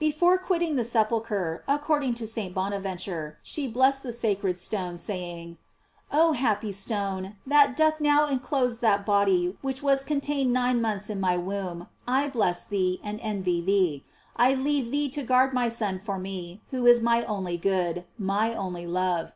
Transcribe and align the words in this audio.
Before 0.00 0.38
quitting 0.38 0.74
the 0.74 0.82
sepulchre, 0.82 1.62
according 1.68 2.14
to 2.14 2.26
St. 2.26 2.52
Bonaven 2.52 2.98
ture, 2.98 3.38
she 3.44 3.68
blessed 3.68 4.02
that 4.02 4.14
sacred 4.14 4.58
stone, 4.58 4.98
saying: 4.98 5.56
Oh 6.10 6.32
happy 6.32 6.72
stone, 6.72 7.36
that 7.46 7.76
doth 7.76 8.00
now 8.00 8.26
inclose 8.26 8.80
that 8.80 9.06
body 9.06 9.56
which 9.62 9.80
was 9.80 10.02
contained 10.02 10.52
nine 10.52 10.80
months 10.80 11.08
in 11.08 11.20
my 11.20 11.36
womb, 11.36 11.86
I 12.08 12.26
bless 12.28 12.64
thee, 12.64 13.00
and 13.04 13.20
envy 13.22 13.60
thee; 13.60 14.04
I 14.36 14.52
leave 14.54 14.90
thee 14.90 15.08
to 15.10 15.22
guard 15.22 15.52
my 15.52 15.68
Son 15.68 16.00
for 16.00 16.18
me, 16.18 16.60
who 16.72 16.84
is 16.84 17.00
my 17.00 17.22
only 17.26 17.56
good, 17.56 18.04
my 18.18 18.54
only 18.54 18.84
love. 18.88 19.32